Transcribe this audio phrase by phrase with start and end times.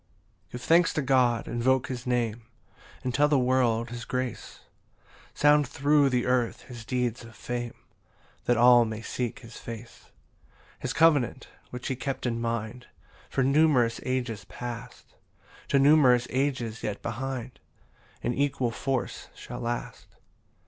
[0.47, 2.47] 1 Give thanks to God, invoke his Name,
[3.03, 4.61] And tell the world his grace;
[5.35, 7.75] Sound thro' the earth his deeds of fame,
[8.45, 10.05] That all may seek his face.
[10.77, 12.87] 2 His covenant, which he kept in mind
[13.29, 15.13] For numerous ages past,
[15.67, 17.59] To numerous ages yet behind,
[18.23, 20.07] In equal force shall last.